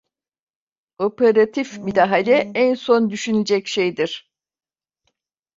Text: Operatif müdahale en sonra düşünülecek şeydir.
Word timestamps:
Operatif 0.97 1.77
müdahale 1.77 2.51
en 2.55 2.73
sonra 2.73 3.09
düşünülecek 3.09 3.67
şeydir. 3.67 4.31